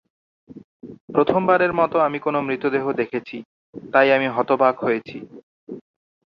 প্রথমবারের 1.09 1.71
মতো 1.73 1.97
আমি 1.99 2.19
কোনও 2.19 2.39
মৃতদেহ 2.41 2.85
দেখেছি 2.91 3.37
তাই 3.91 4.07
আমি 4.11 4.27
হতবাক 4.27 4.75
হয়েছি। 4.83 5.17